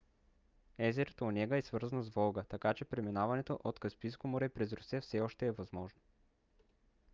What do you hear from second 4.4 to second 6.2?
през русия все още е възможно